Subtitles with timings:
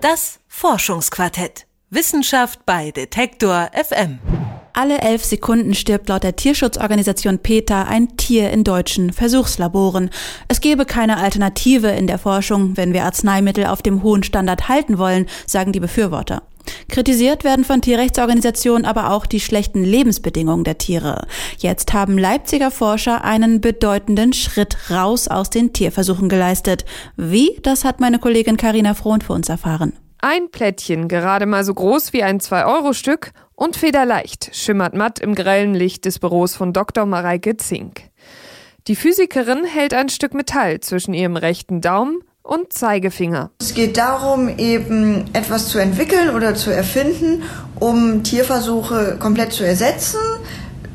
[0.00, 1.66] Das Forschungsquartett.
[1.90, 4.18] Wissenschaft bei Detektor FM.
[4.72, 10.08] Alle elf Sekunden stirbt laut der Tierschutzorganisation PETA ein Tier in deutschen Versuchslaboren.
[10.48, 14.96] Es gebe keine Alternative in der Forschung, wenn wir Arzneimittel auf dem hohen Standard halten
[14.96, 16.44] wollen, sagen die Befürworter.
[16.88, 21.26] Kritisiert werden von Tierrechtsorganisationen aber auch die schlechten Lebensbedingungen der Tiere.
[21.58, 26.84] Jetzt haben Leipziger Forscher einen bedeutenden Schritt raus aus den Tierversuchen geleistet.
[27.16, 27.58] Wie?
[27.62, 29.92] Das hat meine Kollegin Karina Frohn für uns erfahren.
[30.22, 35.74] Ein Plättchen, gerade mal so groß wie ein 2-Euro-Stück und federleicht, schimmert matt im grellen
[35.74, 37.06] Licht des Büros von Dr.
[37.06, 38.02] Mareike Zink.
[38.86, 43.52] Die Physikerin hält ein Stück Metall zwischen ihrem rechten Daumen und Zeigefinger.
[43.60, 47.44] Es geht darum, eben etwas zu entwickeln oder zu erfinden,
[47.78, 50.18] um Tierversuche komplett zu ersetzen,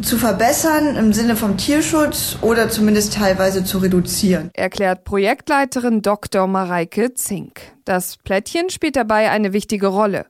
[0.00, 4.50] zu verbessern im Sinne vom Tierschutz oder zumindest teilweise zu reduzieren.
[4.54, 6.46] Erklärt Projektleiterin Dr.
[6.46, 7.60] Mareike Zink.
[7.84, 10.24] Das Plättchen spielt dabei eine wichtige Rolle.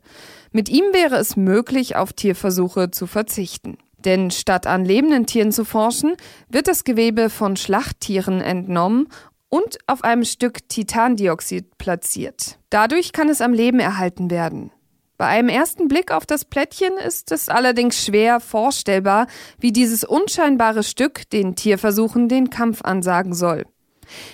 [0.51, 3.79] Mit ihm wäre es möglich, auf Tierversuche zu verzichten.
[4.05, 6.16] Denn statt an lebenden Tieren zu forschen,
[6.49, 9.07] wird das Gewebe von Schlachttieren entnommen
[9.53, 12.59] und auf einem Stück Titandioxid platziert.
[12.71, 14.73] Dadurch kann es am Leben erhalten werden.
[15.19, 19.27] Bei einem ersten Blick auf das Plättchen ist es allerdings schwer vorstellbar,
[19.59, 23.67] wie dieses unscheinbare Stück den Tierversuchen den Kampf ansagen soll.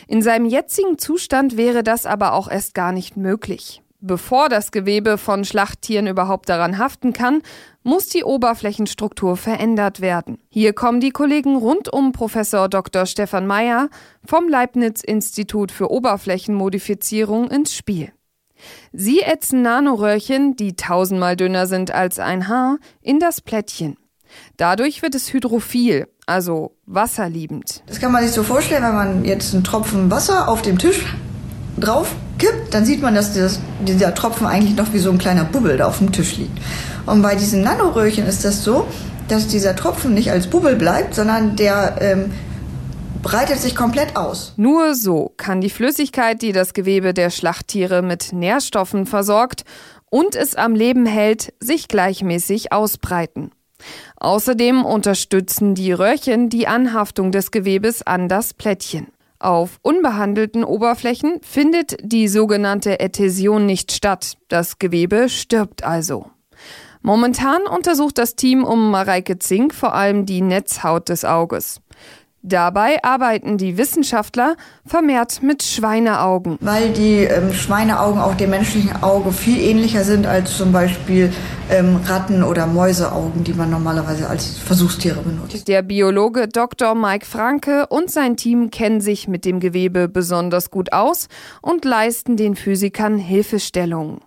[0.07, 3.83] In seinem jetzigen Zustand wäre das aber auch erst gar nicht möglich.
[4.01, 7.43] Bevor das Gewebe von Schlachttieren überhaupt daran haften kann,
[7.83, 10.39] muss die Oberflächenstruktur verändert werden.
[10.49, 13.07] Hier kommen die Kollegen rund um Professor Dr.
[13.07, 13.89] Stefan Meyer
[14.25, 18.13] vom Leibniz Institut für Oberflächenmodifizierung ins Spiel.
[18.93, 23.97] Sie ätzen Nanoröhrchen, die tausendmal dünner sind als ein Haar, in das Plättchen.
[24.57, 27.83] Dadurch wird es hydrophil, also wasserliebend.
[27.87, 31.05] Das kann man sich so vorstellen, wenn man jetzt einen Tropfen Wasser auf dem Tisch
[31.81, 35.44] drauf kippt, dann sieht man, dass dieses, dieser Tropfen eigentlich noch wie so ein kleiner
[35.44, 36.58] Bubbel da auf dem Tisch liegt.
[37.06, 38.86] Und bei diesen Nanoröhrchen ist das so,
[39.28, 42.32] dass dieser Tropfen nicht als Bubbel bleibt, sondern der ähm,
[43.22, 44.54] breitet sich komplett aus.
[44.56, 49.65] Nur so kann die Flüssigkeit, die das Gewebe der Schlachttiere mit Nährstoffen versorgt
[50.10, 53.50] und es am Leben hält, sich gleichmäßig ausbreiten.
[54.16, 59.09] Außerdem unterstützen die Röhrchen die Anhaftung des Gewebes an das Plättchen.
[59.41, 64.37] Auf unbehandelten Oberflächen findet die sogenannte Adhäsion nicht statt.
[64.49, 66.31] Das Gewebe stirbt also.
[67.03, 71.81] Momentan untersucht das Team um Mareike Zink vor allem die Netzhaut des Auges.
[72.48, 76.56] Dabei arbeiten die Wissenschaftler vermehrt mit Schweineaugen.
[76.60, 81.31] Weil die ähm, Schweineaugen auch dem menschlichen Auge viel ähnlicher sind als zum Beispiel
[81.70, 85.69] ähm, Ratten- oder Mäuseaugen, die man normalerweise als Versuchstiere benutzt.
[85.69, 86.94] Der Biologe Dr.
[86.94, 91.28] Mike Franke und sein Team kennen sich mit dem Gewebe besonders gut aus
[91.60, 94.20] und leisten den Physikern Hilfestellungen.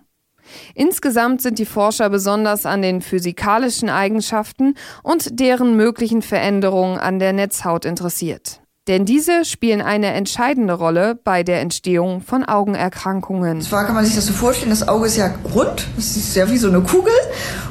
[0.76, 7.34] Insgesamt sind die Forscher besonders an den physikalischen Eigenschaften und deren möglichen Veränderungen an der
[7.34, 8.62] Netzhaut interessiert.
[8.88, 13.58] Denn diese spielen eine entscheidende Rolle bei der Entstehung von Augenerkrankungen.
[13.58, 16.36] Und zwar kann man sich das so vorstellen, das Auge ist ja rund, das ist
[16.36, 17.14] ja wie so eine Kugel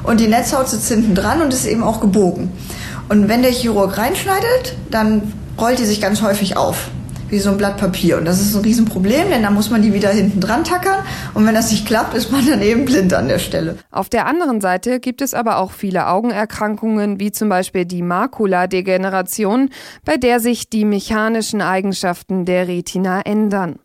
[0.04, 2.52] und die Netzhaut sitzt hinten dran und ist eben auch gebogen.
[3.08, 6.91] Und wenn der Chirurg reinschneidet, dann rollt die sich ganz häufig auf
[7.30, 8.18] wie so ein Blatt Papier.
[8.18, 11.04] Und das ist ein Riesenproblem, denn dann muss man die wieder hinten dran tackern.
[11.34, 13.78] Und wenn das nicht klappt, ist man dann eben blind an der Stelle.
[13.91, 19.70] Auf der anderen Seite gibt es aber auch viele Augenerkrankungen, wie zum Beispiel die Makuladegeneration,
[20.04, 23.78] bei der sich die mechanischen Eigenschaften der Retina ändern.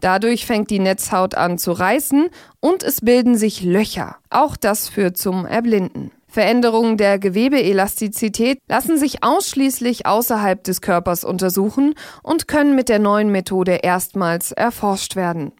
[0.00, 2.28] Dadurch fängt die Netzhaut an zu reißen
[2.60, 4.16] und es bilden sich Löcher.
[4.30, 6.10] Auch das führt zum Erblinden.
[6.34, 13.30] Veränderungen der Gewebeelastizität lassen sich ausschließlich außerhalb des Körpers untersuchen und können mit der neuen
[13.30, 15.52] Methode erstmals erforscht werden.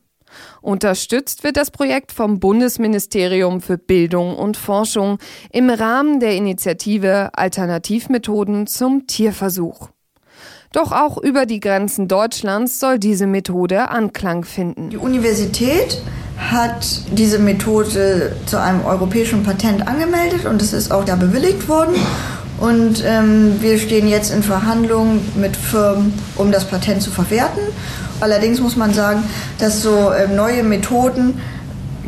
[0.62, 5.18] Unterstützt wird das Projekt vom Bundesministerium für Bildung und Forschung
[5.52, 9.90] im Rahmen der Initiative Alternativmethoden zum Tierversuch.
[10.72, 14.90] Doch auch über die Grenzen Deutschlands soll diese Methode Anklang finden.
[14.90, 16.02] Die Universität
[16.50, 21.94] hat diese Methode zu einem europäischen Patent angemeldet und es ist auch da bewilligt worden.
[22.60, 27.62] Und ähm, wir stehen jetzt in Verhandlungen mit Firmen, um das Patent zu verwerten.
[28.20, 29.24] Allerdings muss man sagen,
[29.58, 31.40] dass so ähm, neue Methoden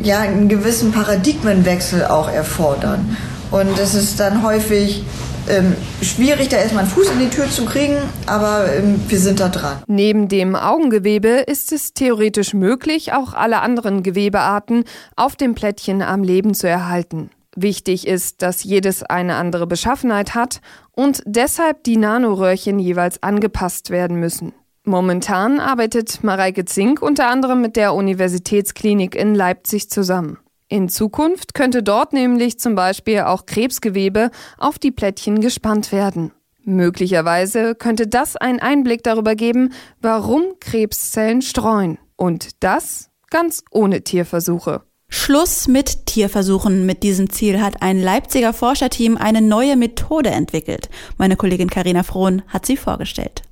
[0.01, 3.17] ja einen gewissen Paradigmenwechsel auch erfordern.
[3.51, 5.03] Und es ist dann häufig
[5.49, 9.39] ähm, schwierig, da erstmal einen Fuß in die Tür zu kriegen, aber ähm, wir sind
[9.39, 9.81] da dran.
[9.87, 14.83] Neben dem Augengewebe ist es theoretisch möglich, auch alle anderen Gewebearten
[15.15, 17.29] auf dem Plättchen am Leben zu erhalten.
[17.55, 20.61] Wichtig ist, dass jedes eine andere Beschaffenheit hat
[20.91, 24.53] und deshalb die Nanoröhrchen jeweils angepasst werden müssen.
[24.83, 30.37] Momentan arbeitet Mareike Zink unter anderem mit der Universitätsklinik in Leipzig zusammen.
[30.69, 36.33] In Zukunft könnte dort nämlich zum Beispiel auch Krebsgewebe auf die Plättchen gespannt werden.
[36.63, 39.71] Möglicherweise könnte das einen Einblick darüber geben,
[40.01, 41.97] warum Krebszellen streuen.
[42.17, 44.81] Und das ganz ohne Tierversuche.
[45.07, 46.85] Schluss mit Tierversuchen.
[46.85, 50.89] Mit diesem Ziel hat ein Leipziger Forscherteam eine neue Methode entwickelt.
[51.17, 53.43] Meine Kollegin Karina Frohn hat sie vorgestellt.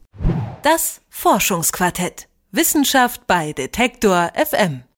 [0.63, 2.27] Das Forschungsquartett.
[2.51, 4.85] Wissenschaft bei Detektor FM.